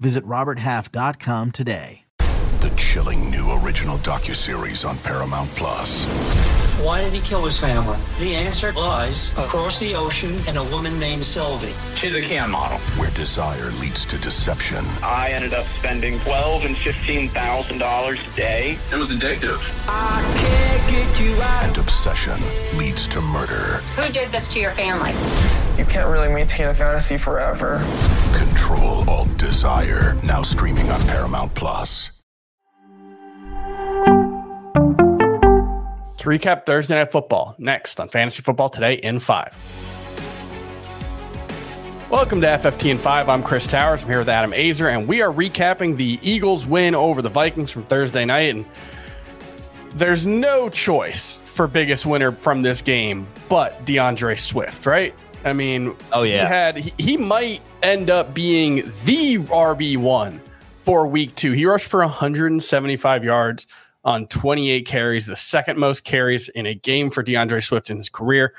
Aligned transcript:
Visit 0.00 0.24
RobertHalf.com 0.26 1.52
today. 1.52 2.00
The 2.60 2.72
chilling 2.76 3.30
new 3.30 3.52
original 3.52 3.98
docuseries 3.98 4.88
on 4.88 4.96
Paramount 4.98 5.50
Plus. 5.50 6.06
Why 6.82 7.02
did 7.02 7.12
he 7.12 7.20
kill 7.20 7.44
his 7.44 7.58
family? 7.58 7.98
The 8.18 8.34
answer 8.34 8.72
lies 8.72 9.32
across 9.32 9.78
the 9.78 9.94
ocean 9.94 10.34
in 10.48 10.56
a 10.56 10.64
woman 10.64 10.98
named 10.98 11.24
Sylvie. 11.24 11.74
She's 11.96 12.14
a 12.14 12.22
can 12.22 12.50
model. 12.50 12.78
Where 12.98 13.10
desire 13.10 13.70
leads 13.72 14.04
to 14.06 14.18
deception. 14.18 14.84
I 15.02 15.30
ended 15.32 15.52
up 15.52 15.66
spending 15.66 16.18
twelve 16.20 16.64
and 16.64 16.76
fifteen 16.76 17.28
thousand 17.28 17.78
dollars 17.78 18.18
a 18.26 18.36
day. 18.36 18.78
It 18.90 18.96
was 18.96 19.12
addictive. 19.12 19.60
And 21.64 21.78
obsession 21.78 22.40
leads 22.78 23.06
to 23.08 23.20
murder. 23.20 23.78
Who 23.96 24.10
did 24.12 24.30
this 24.32 24.50
to 24.54 24.58
your 24.58 24.72
family? 24.72 25.12
You 25.76 25.84
can't 25.84 26.08
really 26.08 26.32
maintain 26.32 26.68
a 26.68 26.74
fantasy 26.74 27.16
forever. 27.16 27.84
Control 28.32 29.10
all 29.10 29.24
Desire. 29.36 30.14
Now 30.22 30.42
streaming 30.42 30.88
on 30.88 31.00
Paramount 31.00 31.52
Plus. 31.56 32.12
To 36.18 36.30
recap 36.30 36.64
Thursday 36.64 36.94
Night 36.94 37.10
Football 37.10 37.56
next 37.58 37.98
on 37.98 38.08
Fantasy 38.08 38.40
Football 38.40 38.68
Today 38.68 38.94
in 38.94 39.18
5. 39.18 42.06
Welcome 42.08 42.40
to 42.42 42.46
FFT 42.46 42.92
in 42.92 42.98
5. 42.98 43.28
I'm 43.28 43.42
Chris 43.42 43.66
Towers. 43.66 44.04
I'm 44.04 44.08
here 44.08 44.20
with 44.20 44.28
Adam 44.28 44.52
Aizer, 44.52 44.96
and 44.96 45.08
we 45.08 45.22
are 45.22 45.32
recapping 45.32 45.96
the 45.96 46.20
Eagles' 46.22 46.68
win 46.68 46.94
over 46.94 47.20
the 47.20 47.28
Vikings 47.28 47.72
from 47.72 47.82
Thursday 47.86 48.24
night. 48.24 48.54
And 48.54 48.64
there's 49.96 50.24
no 50.24 50.68
choice 50.68 51.34
for 51.34 51.66
biggest 51.66 52.06
winner 52.06 52.30
from 52.30 52.62
this 52.62 52.80
game 52.80 53.26
but 53.48 53.76
D'Andre 53.84 54.36
Swift, 54.36 54.86
right? 54.86 55.12
I 55.44 55.52
mean, 55.52 55.94
oh 56.12 56.22
yeah, 56.22 56.42
he 56.42 56.48
had 56.48 56.76
he, 56.76 56.94
he 56.98 57.16
might 57.16 57.60
end 57.82 58.10
up 58.10 58.34
being 58.34 58.76
the 59.04 59.38
RB 59.38 59.96
one 59.96 60.40
for 60.82 61.06
week 61.06 61.34
two. 61.34 61.52
He 61.52 61.66
rushed 61.66 61.86
for 61.86 62.00
175 62.00 63.24
yards 63.24 63.66
on 64.04 64.26
28 64.26 64.86
carries, 64.86 65.26
the 65.26 65.36
second 65.36 65.78
most 65.78 66.04
carries 66.04 66.48
in 66.50 66.66
a 66.66 66.74
game 66.74 67.10
for 67.10 67.22
D'Andre 67.22 67.60
Swift 67.60 67.90
in 67.90 67.96
his 67.96 68.08
career. 68.08 68.54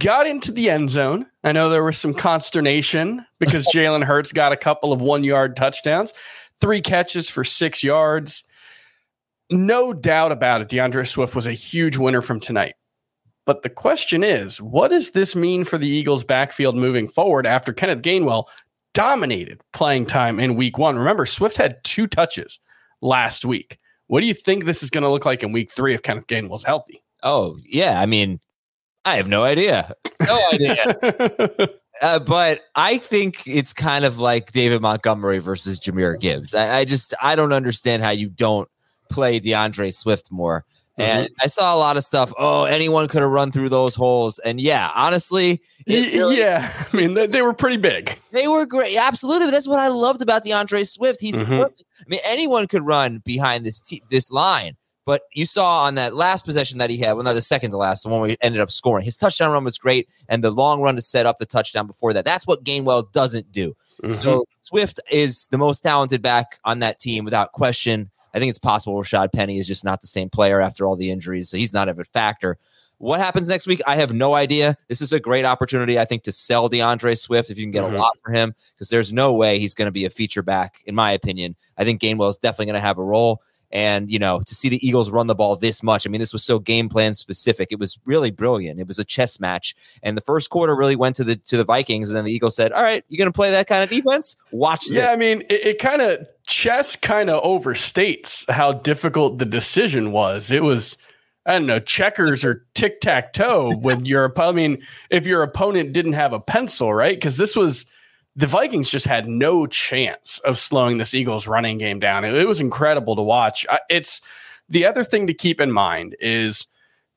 Got 0.00 0.26
into 0.26 0.50
the 0.50 0.70
end 0.70 0.90
zone. 0.90 1.26
I 1.44 1.52
know 1.52 1.68
there 1.68 1.84
was 1.84 1.98
some 1.98 2.14
consternation 2.14 3.24
because 3.38 3.66
Jalen 3.74 4.02
Hurts 4.02 4.32
got 4.32 4.52
a 4.52 4.56
couple 4.56 4.92
of 4.92 5.00
one 5.00 5.22
yard 5.22 5.54
touchdowns, 5.54 6.12
three 6.60 6.80
catches 6.80 7.28
for 7.28 7.44
six 7.44 7.84
yards. 7.84 8.42
No 9.50 9.92
doubt 9.92 10.32
about 10.32 10.62
it. 10.62 10.68
D'Andre 10.68 11.04
Swift 11.04 11.36
was 11.36 11.46
a 11.46 11.52
huge 11.52 11.96
winner 11.96 12.22
from 12.22 12.40
tonight. 12.40 12.74
But 13.46 13.62
the 13.62 13.70
question 13.70 14.24
is, 14.24 14.60
what 14.60 14.88
does 14.88 15.10
this 15.10 15.36
mean 15.36 15.64
for 15.64 15.76
the 15.76 15.88
Eagles' 15.88 16.24
backfield 16.24 16.76
moving 16.76 17.08
forward 17.08 17.46
after 17.46 17.72
Kenneth 17.72 18.02
Gainwell 18.02 18.44
dominated 18.94 19.60
playing 19.72 20.06
time 20.06 20.40
in 20.40 20.56
week 20.56 20.78
one? 20.78 20.96
Remember, 20.96 21.26
Swift 21.26 21.56
had 21.56 21.82
two 21.84 22.06
touches 22.06 22.58
last 23.02 23.44
week. 23.44 23.78
What 24.06 24.20
do 24.20 24.26
you 24.26 24.34
think 24.34 24.64
this 24.64 24.82
is 24.82 24.90
going 24.90 25.04
to 25.04 25.10
look 25.10 25.26
like 25.26 25.42
in 25.42 25.52
week 25.52 25.70
three 25.70 25.94
if 25.94 26.02
Kenneth 26.02 26.26
Gainwell's 26.26 26.64
healthy? 26.64 27.02
Oh, 27.22 27.58
yeah. 27.64 28.00
I 28.00 28.06
mean, 28.06 28.40
I 29.04 29.16
have 29.16 29.28
no 29.28 29.44
idea. 29.44 29.94
No 30.26 30.48
idea. 30.52 30.96
uh, 32.02 32.18
but 32.20 32.62
I 32.74 32.98
think 32.98 33.46
it's 33.46 33.72
kind 33.72 34.04
of 34.04 34.18
like 34.18 34.52
David 34.52 34.80
Montgomery 34.80 35.38
versus 35.38 35.78
Jahmyr 35.80 36.18
Gibbs. 36.18 36.54
I, 36.54 36.78
I 36.78 36.84
just, 36.84 37.12
I 37.22 37.34
don't 37.34 37.52
understand 37.52 38.02
how 38.02 38.10
you 38.10 38.28
don't 38.28 38.68
play 39.10 39.38
D'Andre 39.38 39.90
Swift 39.90 40.30
more. 40.32 40.64
And 40.96 41.26
mm-hmm. 41.26 41.34
I 41.42 41.46
saw 41.48 41.74
a 41.74 41.78
lot 41.78 41.96
of 41.96 42.04
stuff. 42.04 42.32
Oh, 42.38 42.64
anyone 42.64 43.08
could 43.08 43.22
have 43.22 43.30
run 43.30 43.50
through 43.50 43.68
those 43.68 43.96
holes. 43.96 44.38
And 44.38 44.60
yeah, 44.60 44.90
honestly, 44.94 45.60
really, 45.88 46.38
yeah, 46.38 46.72
I 46.92 46.96
mean, 46.96 47.14
they, 47.14 47.26
they, 47.26 47.42
were 47.42 47.52
pretty 47.52 47.78
big. 47.78 48.16
They 48.30 48.46
were 48.46 48.64
great. 48.64 48.96
Absolutely. 48.96 49.46
But 49.46 49.52
that's 49.52 49.66
what 49.66 49.80
I 49.80 49.88
loved 49.88 50.22
about 50.22 50.44
D'Andre 50.44 50.84
Swift. 50.84 51.20
He's, 51.20 51.36
mm-hmm. 51.36 51.52
I 51.52 51.68
mean, 52.06 52.20
anyone 52.24 52.68
could 52.68 52.86
run 52.86 53.18
behind 53.24 53.66
this, 53.66 53.80
t- 53.80 54.02
this 54.08 54.30
line. 54.30 54.76
But 55.06 55.22
you 55.32 55.44
saw 55.44 55.82
on 55.82 55.96
that 55.96 56.14
last 56.14 56.46
possession 56.46 56.78
that 56.78 56.88
he 56.88 56.98
had, 56.98 57.12
well, 57.12 57.24
not 57.24 57.34
the 57.34 57.42
second 57.42 57.72
to 57.72 57.76
last, 57.76 58.04
the 58.04 58.08
one 58.08 58.20
where 58.20 58.30
he 58.30 58.38
ended 58.40 58.60
up 58.60 58.70
scoring. 58.70 59.04
His 59.04 59.18
touchdown 59.18 59.52
run 59.52 59.64
was 59.64 59.76
great, 59.76 60.08
and 60.28 60.42
the 60.42 60.50
long 60.50 60.80
run 60.80 60.96
to 60.96 61.02
set 61.02 61.26
up 61.26 61.36
the 61.36 61.44
touchdown 61.44 61.86
before 61.86 62.14
that. 62.14 62.24
That's 62.24 62.46
what 62.46 62.64
Gainwell 62.64 63.12
doesn't 63.12 63.52
do. 63.52 63.76
Mm-hmm. 64.02 64.12
So 64.12 64.46
Swift 64.62 65.00
is 65.10 65.48
the 65.48 65.58
most 65.58 65.80
talented 65.80 66.22
back 66.22 66.58
on 66.64 66.78
that 66.78 66.98
team 66.98 67.24
without 67.24 67.52
question. 67.52 68.10
I 68.34 68.38
think 68.38 68.50
it's 68.50 68.58
possible 68.58 68.94
Rashaad 68.96 69.32
Penny 69.32 69.58
is 69.58 69.66
just 69.66 69.84
not 69.84 70.00
the 70.00 70.06
same 70.06 70.28
player 70.28 70.60
after 70.60 70.86
all 70.86 70.96
the 70.96 71.10
injuries, 71.10 71.48
so 71.48 71.56
he's 71.56 71.72
not 71.72 71.88
a 71.88 72.04
factor. 72.04 72.58
What 72.98 73.20
happens 73.20 73.48
next 73.48 73.66
week? 73.66 73.80
I 73.86 73.96
have 73.96 74.12
no 74.12 74.34
idea. 74.34 74.76
This 74.88 75.00
is 75.00 75.12
a 75.12 75.20
great 75.20 75.44
opportunity, 75.44 75.98
I 75.98 76.04
think, 76.04 76.22
to 76.24 76.32
sell 76.32 76.68
D'Andre 76.68 77.14
Swift 77.14 77.50
if 77.50 77.58
you 77.58 77.64
can 77.64 77.70
get 77.70 77.84
mm-hmm. 77.84 77.96
a 77.96 77.98
lot 77.98 78.12
for 78.24 78.32
him, 78.32 78.54
because 78.74 78.88
there's 78.88 79.12
no 79.12 79.34
way 79.34 79.58
he's 79.58 79.74
going 79.74 79.86
to 79.86 79.92
be 79.92 80.04
a 80.04 80.10
feature 80.10 80.42
back, 80.42 80.82
in 80.86 80.94
my 80.94 81.12
opinion. 81.12 81.56
I 81.76 81.84
think 81.84 82.00
Gainwell 82.00 82.30
is 82.30 82.38
definitely 82.38 82.66
going 82.66 82.74
to 82.74 82.80
have 82.80 82.98
a 82.98 83.04
role. 83.04 83.42
And, 83.72 84.08
you 84.08 84.20
know, 84.20 84.40
to 84.46 84.54
see 84.54 84.68
the 84.68 84.86
Eagles 84.86 85.10
run 85.10 85.26
the 85.26 85.34
ball 85.34 85.56
this 85.56 85.82
much, 85.82 86.06
I 86.06 86.10
mean, 86.10 86.20
this 86.20 86.32
was 86.32 86.44
so 86.44 86.60
game 86.60 86.88
plan 86.88 87.12
specific. 87.12 87.68
It 87.72 87.80
was 87.80 87.98
really 88.04 88.30
brilliant. 88.30 88.78
It 88.78 88.86
was 88.86 89.00
a 89.00 89.04
chess 89.04 89.40
match. 89.40 89.74
And 90.00 90.16
the 90.16 90.20
first 90.20 90.48
quarter 90.48 90.76
really 90.76 90.94
went 90.94 91.16
to 91.16 91.24
the 91.24 91.36
to 91.36 91.56
the 91.56 91.64
Vikings. 91.64 92.08
And 92.08 92.16
then 92.16 92.24
the 92.24 92.32
Eagles 92.32 92.54
said, 92.54 92.70
All 92.70 92.84
right, 92.84 93.04
you're 93.08 93.18
gonna 93.18 93.32
play 93.32 93.50
that 93.50 93.66
kind 93.66 93.82
of 93.82 93.90
defense? 93.90 94.36
Watch 94.52 94.86
this. 94.86 94.92
Yeah, 94.92 95.10
I 95.10 95.16
mean, 95.16 95.40
it, 95.50 95.66
it 95.66 95.78
kind 95.80 96.02
of 96.02 96.24
chess 96.46 96.96
kind 96.96 97.30
of 97.30 97.42
overstates 97.42 98.48
how 98.50 98.72
difficult 98.72 99.38
the 99.38 99.44
decision 99.44 100.12
was. 100.12 100.50
It 100.50 100.62
was 100.62 100.96
I 101.46 101.52
don't 101.52 101.66
know, 101.66 101.78
checkers 101.78 102.42
or 102.42 102.64
tic 102.74 103.00
tac 103.00 103.34
toe 103.34 103.76
with 103.82 104.00
your 104.06 104.32
I 104.38 104.52
mean, 104.52 104.82
if 105.10 105.26
your 105.26 105.42
opponent 105.42 105.92
didn't 105.92 106.14
have 106.14 106.32
a 106.32 106.40
pencil, 106.40 106.92
right? 106.94 107.16
Because 107.16 107.36
this 107.36 107.54
was 107.54 107.86
the 108.36 108.46
Vikings 108.46 108.88
just 108.88 109.06
had 109.06 109.28
no 109.28 109.66
chance 109.66 110.40
of 110.40 110.58
slowing 110.58 110.98
this 110.98 111.14
Eagles 111.14 111.46
running 111.46 111.78
game 111.78 112.00
down. 112.00 112.24
It, 112.24 112.34
it 112.34 112.48
was 112.48 112.60
incredible 112.60 113.14
to 113.16 113.22
watch. 113.22 113.66
It's 113.88 114.20
the 114.68 114.86
other 114.86 115.04
thing 115.04 115.26
to 115.26 115.34
keep 115.34 115.60
in 115.60 115.70
mind 115.70 116.16
is 116.18 116.66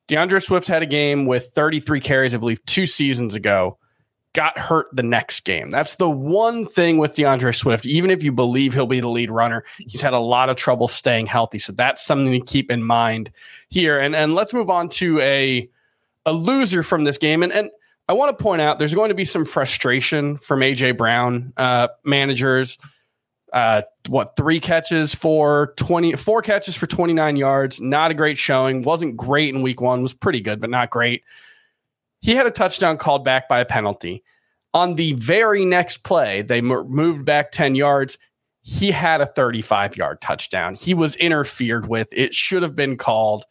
D'Andre 0.06 0.38
Swift 0.38 0.68
had 0.68 0.82
a 0.82 0.86
game 0.86 1.26
with 1.26 1.46
33 1.46 2.00
carries, 2.00 2.34
I 2.34 2.38
believe, 2.38 2.64
two 2.66 2.86
seasons 2.86 3.34
ago. 3.34 3.78
Got 4.34 4.58
hurt 4.58 4.86
the 4.92 5.02
next 5.02 5.44
game. 5.44 5.70
That's 5.70 5.96
the 5.96 6.10
one 6.10 6.66
thing 6.66 6.98
with 6.98 7.14
D'Andre 7.16 7.52
Swift. 7.52 7.86
Even 7.86 8.10
if 8.10 8.22
you 8.22 8.30
believe 8.30 8.74
he'll 8.74 8.86
be 8.86 9.00
the 9.00 9.08
lead 9.08 9.30
runner, 9.30 9.64
he's 9.78 10.02
had 10.02 10.12
a 10.12 10.18
lot 10.18 10.50
of 10.50 10.56
trouble 10.56 10.86
staying 10.86 11.26
healthy. 11.26 11.58
So 11.58 11.72
that's 11.72 12.04
something 12.04 12.32
to 12.32 12.40
keep 12.40 12.70
in 12.70 12.82
mind 12.82 13.30
here. 13.68 13.98
And 13.98 14.14
and 14.14 14.34
let's 14.34 14.52
move 14.52 14.70
on 14.70 14.90
to 14.90 15.18
a 15.20 15.68
a 16.26 16.32
loser 16.32 16.82
from 16.82 17.04
this 17.04 17.18
game. 17.18 17.42
And 17.42 17.52
and 17.52 17.70
I 18.08 18.14
want 18.14 18.36
to 18.36 18.42
point 18.42 18.62
out 18.62 18.78
there's 18.78 18.94
going 18.94 19.10
to 19.10 19.14
be 19.14 19.24
some 19.24 19.44
frustration 19.44 20.38
from 20.38 20.60
AJ 20.60 20.96
Brown 20.96 21.52
uh, 21.56 21.88
managers. 22.04 22.78
Uh, 23.52 23.82
what 24.08 24.36
three 24.36 24.60
catches 24.60 25.14
for 25.14 25.74
20, 25.76 26.16
four 26.16 26.42
catches 26.42 26.74
for 26.74 26.86
29 26.86 27.36
yards. 27.36 27.80
Not 27.80 28.10
a 28.10 28.14
great 28.14 28.38
showing. 28.38 28.82
Wasn't 28.82 29.16
great 29.16 29.54
in 29.54 29.62
week 29.62 29.80
one. 29.80 30.02
Was 30.02 30.14
pretty 30.14 30.40
good, 30.40 30.60
but 30.60 30.70
not 30.70 30.90
great. 30.90 31.22
He 32.20 32.34
had 32.34 32.46
a 32.46 32.50
touchdown 32.50 32.98
called 32.98 33.24
back 33.24 33.48
by 33.48 33.60
a 33.60 33.64
penalty. 33.64 34.22
On 34.74 34.96
the 34.96 35.14
very 35.14 35.64
next 35.64 35.98
play, 35.98 36.42
they 36.42 36.60
moved 36.60 37.24
back 37.24 37.52
10 37.52 37.74
yards. 37.74 38.18
He 38.60 38.90
had 38.90 39.20
a 39.20 39.26
35 39.26 39.96
yard 39.96 40.20
touchdown. 40.20 40.74
He 40.74 40.94
was 40.94 41.16
interfered 41.16 41.88
with. 41.88 42.08
It 42.12 42.34
should 42.34 42.62
have 42.62 42.76
been 42.76 42.96
called. 42.96 43.44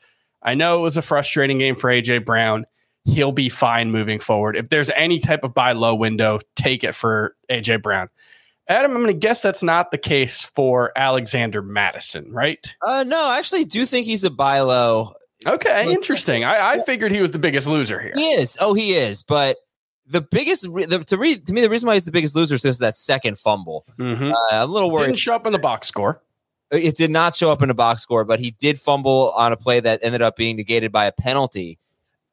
I 0.44 0.54
know 0.54 0.78
it 0.78 0.82
was 0.82 0.98
a 0.98 1.02
frustrating 1.02 1.58
game 1.58 1.76
for 1.76 1.90
AJ 1.90 2.26
Brown 2.26 2.66
he'll 3.08 3.32
be 3.32 3.50
fine 3.50 3.90
moving 3.90 4.20
forward. 4.20 4.56
If 4.56 4.70
there's 4.70 4.92
any 4.92 5.20
type 5.20 5.44
of 5.44 5.54
buy 5.54 5.72
low 5.72 5.96
window, 5.96 6.40
take 6.56 6.84
it 6.84 6.94
for 6.94 7.36
AJ 7.50 7.82
Brown. 7.82 8.10
Adam, 8.70 8.92
I'm 8.92 8.98
going 8.98 9.08
to 9.08 9.14
guess 9.14 9.42
that's 9.42 9.64
not 9.64 9.92
the 9.92 9.98
case 9.98 10.44
for 10.54 10.92
Alexander 10.98 11.62
Mattison, 11.62 12.30
right? 12.34 12.76
Uh, 12.86 13.06
no, 13.06 13.28
I 13.28 13.40
actually 13.40 13.64
do 13.64 13.86
think 13.86 14.06
he's 14.06 14.26
a 14.26 14.30
buy 14.30 14.60
low. 14.60 15.14
Okay, 15.48 15.92
interesting. 15.92 16.44
I, 16.44 16.72
I 16.74 16.80
figured 16.84 17.12
he 17.12 17.22
was 17.22 17.32
the 17.32 17.40
biggest 17.40 17.68
loser 17.68 18.00
here. 18.00 18.14
He 18.16 18.32
is. 18.32 18.58
Oh, 18.60 18.74
he 18.74 18.94
is. 18.94 19.24
But 19.24 19.58
the 20.06 20.22
biggest 20.22 20.64
the, 20.64 21.04
to 21.08 21.18
read 21.18 21.48
to 21.48 21.54
me 21.54 21.62
the 21.62 21.70
reason 21.70 21.88
why 21.88 21.94
he's 21.94 22.06
the 22.06 22.12
biggest 22.12 22.36
loser 22.36 22.56
is 22.56 22.64
because 22.64 22.80
that 22.80 22.96
second 22.96 23.40
fumble. 23.40 23.86
Mm-hmm. 23.98 24.32
Uh, 24.32 24.36
I'm 24.52 24.70
a 24.70 24.74
little 24.74 24.92
worried. 24.92 25.08
Didn't 25.08 25.20
show 25.20 25.36
up 25.36 25.46
in 25.46 25.54
the 25.54 25.60
box 25.60 25.88
score. 25.88 26.22
It 26.70 26.98
did 26.98 27.12
not 27.12 27.34
show 27.34 27.50
up 27.52 27.62
in 27.62 27.70
the 27.70 27.74
box 27.74 28.02
score, 28.02 28.26
but 28.26 28.40
he 28.42 28.52
did 28.52 28.78
fumble 28.78 29.32
on 29.38 29.54
a 29.54 29.58
play 29.58 29.80
that 29.80 30.02
ended 30.04 30.22
up 30.22 30.36
being 30.36 30.58
negated 30.58 30.92
by 30.92 31.06
a 31.06 31.14
penalty 31.14 31.80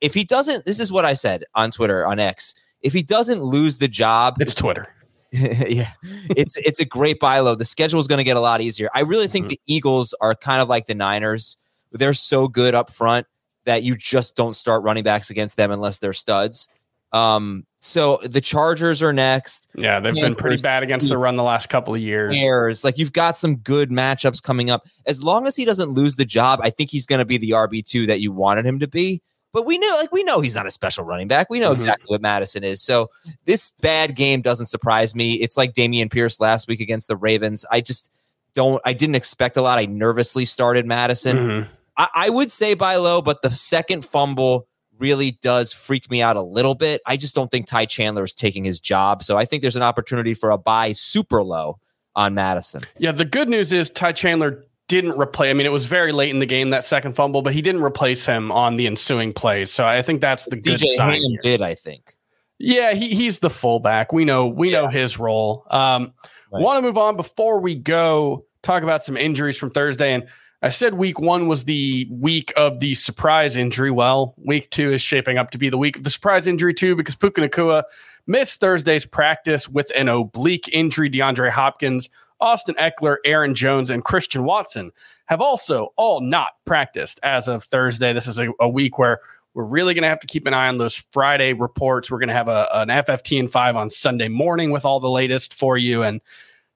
if 0.05 0.13
he 0.13 0.23
doesn't, 0.23 0.67
this 0.67 0.81
is 0.81 0.93
what 0.93 1.07
I 1.07 1.15
said 1.15 1.45
on 1.55 1.71
Twitter 1.71 2.07
on 2.07 2.19
X. 2.19 2.55
If 2.83 2.93
he 2.93 3.03
doesn't 3.03 3.43
lose 3.43 3.79
the 3.79 3.89
job, 3.89 4.37
it's 4.39 4.55
Twitter. 4.55 4.95
yeah, 5.33 5.93
it's 6.37 6.55
it's 6.57 6.79
a 6.79 6.85
great 6.85 7.19
buy 7.19 7.41
low. 7.41 7.55
The 7.55 7.65
schedule 7.65 7.99
is 7.99 8.07
going 8.07 8.19
to 8.19 8.25
get 8.25 8.37
a 8.37 8.41
lot 8.41 8.61
easier. 8.61 8.91
I 8.95 9.01
really 9.01 9.27
think 9.27 9.47
Mhm. 9.47 9.51
the 9.51 9.61
Eagles 9.67 10.15
are 10.21 10.35
kind 10.35 10.61
of 10.61 10.69
like 10.69 10.87
the 10.87 10.95
Niners. 10.95 11.57
They're 11.95 12.13
so 12.15 12.49
good 12.49 12.75
up 12.75 12.91
front 12.93 13.27
that 13.65 13.83
you 13.83 13.97
just 13.97 14.37
don't 14.37 14.55
start 14.55 14.83
running 14.83 15.05
backs 15.05 15.31
against 15.31 15.57
them 15.57 15.71
unless 15.71 15.99
they're 15.99 16.13
studs. 16.13 16.69
Um, 17.13 17.65
so 17.79 18.19
the 18.25 18.41
Chargers 18.41 19.01
are 19.03 19.13
next. 19.13 19.69
Yeah, 19.77 20.01
they've 20.01 20.15
been 20.15 20.35
pretty 20.35 20.61
bad 20.61 20.83
against 20.83 21.09
the 21.09 21.17
run 21.17 21.37
the 21.37 21.45
last 21.45 21.69
couple 21.69 21.95
of 21.95 22.01
years. 22.01 22.35
Bears, 22.35 22.83
like 22.83 22.99
you've 22.99 23.13
got 23.13 23.37
some 23.37 23.57
good 23.57 23.91
matchups 23.91 24.43
coming 24.43 24.69
up. 24.69 24.85
As 25.07 25.23
long 25.23 25.47
as 25.47 25.55
he 25.55 25.65
doesn't 25.65 25.91
lose 25.91 26.17
the 26.17 26.25
job, 26.25 26.59
I 26.63 26.71
think 26.71 26.91
he's 26.91 27.07
going 27.07 27.21
to 27.21 27.25
be 27.25 27.39
the 27.39 27.51
RB 27.53 27.85
two 27.87 28.07
that 28.07 28.21
you 28.21 28.33
wanted 28.33 28.67
him 28.67 28.81
to 28.81 28.89
be. 28.89 29.23
But 29.53 29.65
we 29.65 29.79
know, 29.79 29.97
like 30.01 30.11
we 30.11 30.25
know, 30.25 30.41
he's 30.41 30.57
not 30.57 30.67
a 30.67 30.71
special 30.73 31.05
running 31.05 31.29
back. 31.29 31.49
We 31.49 31.61
know 31.61 31.71
Mhm. 31.71 31.75
exactly 31.77 32.07
what 32.09 32.21
Mattison 32.21 32.65
is. 32.65 32.83
So 32.83 33.11
this 33.45 33.71
bad 33.81 34.17
game 34.17 34.43
doesn't 34.43 34.67
surprise 34.67 35.15
me. 35.15 35.35
It's 35.35 35.57
like 35.57 35.73
Dameon 35.75 36.11
Pierce 36.11 36.41
last 36.41 36.67
week 36.67 36.81
against 36.81 37.07
the 37.07 37.17
Ravens. 37.17 37.65
I 37.71 37.81
just 37.81 38.11
don't. 38.55 38.83
I 38.85 38.93
didn't 38.93 39.15
expect 39.15 39.57
a 39.57 39.63
lot. 39.63 39.79
I 39.79 39.87
nervously 39.87 40.45
started 40.45 40.85
Mattison. 40.87 41.37
Mhm. 41.37 41.69
I, 41.97 42.09
I 42.15 42.31
would 42.31 42.51
say 42.51 42.75
buy 42.75 42.97
low, 42.97 43.23
but 43.23 43.43
the 43.43 43.51
second 43.51 44.05
fumble 44.05 44.67
really 44.99 45.33
does 45.43 45.73
freak 45.73 46.11
me 46.11 46.23
out 46.23 46.37
a 46.37 46.43
little 46.43 46.75
bit. 46.75 47.01
I 47.07 47.17
just 47.17 47.35
don't 47.35 47.51
think 47.51 47.67
Ty 47.67 47.87
Chandler 47.87 48.25
is 48.25 48.33
taking 48.33 48.65
his 48.65 48.81
job. 48.81 49.23
So 49.23 49.37
I 49.37 49.45
think 49.45 49.63
there's 49.63 49.77
an 49.77 49.83
opportunity 49.83 50.35
for 50.35 50.51
a 50.51 50.59
buy 50.59 50.93
super 50.93 51.43
low 51.43 51.79
on 52.15 52.35
Mattison. 52.35 52.83
Yeah, 52.99 53.13
the 53.13 53.25
good 53.25 53.49
news 53.49 53.73
is 53.73 53.91
Ty 53.91 54.13
Chandler 54.13 54.65
didn't 54.87 55.19
replace. 55.19 55.51
I 55.51 55.55
mean, 55.55 55.67
it 55.67 55.73
was 55.73 55.87
very 55.87 56.13
late 56.13 56.31
in 56.31 56.39
the 56.39 56.47
game 56.47 56.69
that 56.69 56.85
second 56.85 57.17
fumble, 57.17 57.43
but 57.43 57.55
he 57.55 57.63
didn't 57.63 57.83
replace 57.83 58.25
him 58.25 58.53
on 58.53 58.77
the 58.77 58.87
ensuing 58.87 59.33
plays. 59.33 59.71
So 59.71 59.85
I 59.85 60.03
think 60.03 60.21
that's 60.21 60.45
the 60.45 60.61
good 60.61 60.79
sign. 60.79 61.21
Did, 61.43 61.61
I 61.63 61.75
think. 61.75 62.15
Yeah, 62.59 62.93
he, 62.93 63.15
he's 63.15 63.41
the 63.41 63.51
fullback. 63.51 64.13
We 64.13 64.25
know 64.25 64.47
we 64.47 64.71
know 64.71 64.87
his 64.87 65.19
role. 65.19 65.67
Um, 65.71 66.13
Right. 66.55 66.63
Want 66.63 66.79
to 66.79 66.83
move 66.83 66.97
on 66.97 67.17
before 67.17 67.59
we 67.59 67.75
go 67.75 68.47
talk 68.63 68.85
about 68.85 69.03
some 69.03 69.17
injuries 69.17 69.57
from 69.57 69.71
Thursday. 69.71 70.15
And 70.15 70.29
I 70.65 70.71
said 70.71 70.95
week 70.95 71.21
one 71.21 71.47
was 71.47 71.65
the 71.65 72.09
week 72.11 72.51
of 72.57 72.81
the 72.81 72.95
surprise 72.95 73.55
injury. 73.55 73.91
Well, 73.91 74.35
week 74.39 74.71
two 74.71 74.95
is 74.95 75.03
shaping 75.03 75.37
up 75.37 75.51
to 75.51 75.59
be 75.59 75.69
the 75.69 75.77
week 75.77 75.99
of 75.99 76.05
the 76.05 76.11
surprise 76.11 76.47
injury 76.47 76.73
too, 76.73 76.97
because 76.97 77.15
Puka 77.15 77.43
Nacua 77.43 77.83
missed 78.27 78.61
Thursday's 78.61 79.05
practice 79.05 79.69
with 79.69 79.93
an 79.95 80.09
oblique 80.09 80.71
injury. 80.73 81.11
DeAndre 81.11 81.51
Hopkins, 81.51 82.09
Austin 82.41 82.75
Ekeler, 82.77 83.19
Aaron 83.27 83.55
Jones, 83.55 83.91
and 83.91 84.05
Christian 84.05 84.45
Watson 84.45 84.91
have 85.27 85.43
also 85.43 85.93
all 85.97 86.23
not 86.23 86.53
practiced 86.65 87.21
as 87.23 87.47
of 87.47 87.65
Thursday. 87.65 88.15
This 88.15 88.27
is 88.27 88.39
a, 88.39 88.49
a 88.59 88.69
week 88.69 88.97
where 88.97 89.21
we're 89.53 89.65
really 89.65 89.93
going 89.93 90.05
to 90.05 90.09
have 90.09 90.21
to 90.21 90.27
keep 90.27 90.47
an 90.47 90.55
eye 90.55 90.69
on 90.69 90.79
those 90.79 90.97
Friday 91.11 91.53
reports. 91.53 92.11
We're 92.11 92.21
going 92.21 92.29
to 92.29 92.35
have 92.35 92.49
a, 92.49 92.71
an 92.73 92.89
FFT 92.89 93.39
and 93.39 93.53
five 93.53 93.77
on 93.77 93.91
Sunday 93.91 94.29
morning 94.29 94.71
with 94.71 94.87
all 94.87 94.99
the 94.99 95.11
latest 95.11 95.53
for 95.53 95.77
you, 95.77 96.03
and 96.03 96.23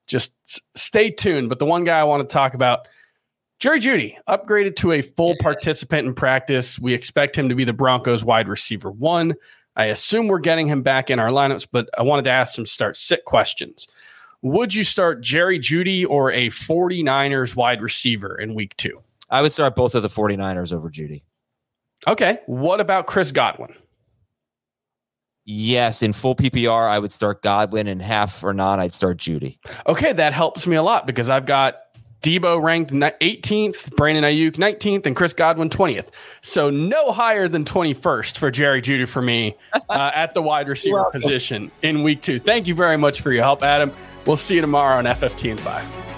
just 0.06 0.60
stay 0.76 1.08
tuned. 1.08 1.48
But 1.48 1.58
the 1.58 1.64
one 1.64 1.84
guy 1.84 1.98
I 1.98 2.04
want 2.04 2.28
to 2.28 2.30
talk 2.30 2.52
about, 2.52 2.86
Jerry 3.58 3.80
Jeudy, 3.80 4.16
upgraded 4.28 4.76
to 4.76 4.92
a 4.92 5.02
full 5.02 5.34
participant 5.40 6.06
in 6.06 6.14
practice. 6.14 6.78
We 6.78 6.94
expect 6.94 7.36
him 7.36 7.48
to 7.48 7.56
be 7.56 7.64
the 7.64 7.72
Broncos 7.72 8.24
wide 8.24 8.46
receiver 8.46 8.92
one. 8.92 9.34
I 9.74 9.86
assume 9.86 10.28
we're 10.28 10.38
getting 10.38 10.68
him 10.68 10.82
back 10.82 11.10
in 11.10 11.18
our 11.18 11.30
lineups, 11.30 11.66
but 11.72 11.88
I 11.98 12.02
wanted 12.02 12.22
to 12.26 12.30
ask 12.30 12.54
some 12.54 12.66
start 12.66 12.96
sit 12.96 13.24
questions. 13.24 13.88
Would 14.42 14.74
you 14.74 14.84
start 14.84 15.20
Jerry 15.20 15.58
Jeudy 15.58 16.06
or 16.08 16.30
a 16.30 16.48
49ers 16.48 17.56
wide 17.56 17.82
receiver 17.82 18.38
in 18.38 18.54
week 18.54 18.76
two? 18.76 18.96
I 19.28 19.42
would 19.42 19.50
start 19.50 19.74
both 19.74 19.96
of 19.96 20.02
the 20.02 20.08
49ers 20.08 20.72
over 20.72 20.88
Jeudy. 20.88 21.22
Okay. 22.06 22.38
What 22.46 22.80
about 22.80 23.08
Chris 23.08 23.32
Godwin? 23.32 23.74
Yes, 25.50 26.02
in 26.02 26.12
full 26.12 26.36
PPR, 26.36 26.88
I 26.88 26.98
would 26.98 27.10
start 27.10 27.42
Godwin, 27.42 27.86
and 27.86 28.02
half 28.02 28.44
or 28.44 28.52
not, 28.52 28.78
I'd 28.78 28.92
start 28.92 29.16
Jeudy. 29.16 29.58
Okay, 29.86 30.12
that 30.12 30.34
helps 30.34 30.66
me 30.66 30.76
a 30.76 30.82
lot 30.82 31.06
because 31.06 31.30
I've 31.30 31.46
got 31.46 31.76
Deebo 32.22 32.62
ranked 32.62 32.92
18th, 32.92 33.94
Brandon 33.96 34.24
Aiyuk 34.24 34.56
19th, 34.56 35.06
and 35.06 35.14
Chris 35.14 35.32
Godwin 35.32 35.68
20th. 35.68 36.08
So 36.40 36.70
no 36.70 37.12
higher 37.12 37.48
than 37.48 37.64
21st 37.64 38.38
for 38.38 38.50
Jerry 38.50 38.82
Jeudy 38.82 39.06
for 39.06 39.22
me 39.22 39.56
uh, 39.88 40.10
at 40.14 40.34
the 40.34 40.42
wide 40.42 40.68
receiver 40.68 41.04
position 41.10 41.70
in 41.82 42.02
week 42.02 42.20
two. 42.20 42.38
Thank 42.38 42.66
you 42.66 42.74
very 42.74 42.96
much 42.96 43.20
for 43.20 43.32
your 43.32 43.42
help, 43.42 43.62
Adam. 43.62 43.92
We'll 44.26 44.36
see 44.36 44.56
you 44.56 44.60
tomorrow 44.60 44.96
on 44.96 45.04
FFT 45.04 45.50
and 45.50 45.60
5. 45.60 46.17